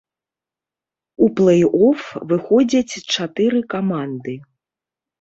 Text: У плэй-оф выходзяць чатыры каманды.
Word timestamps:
У 1.25 1.29
плэй-оф 1.41 2.01
выходзяць 2.33 2.93
чатыры 3.13 3.59
каманды. 3.79 4.33